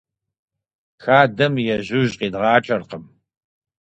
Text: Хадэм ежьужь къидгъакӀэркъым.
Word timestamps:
Хадэм 1.03 1.53
ежьужь 1.75 2.13
къидгъакӀэркъым. 2.19 3.03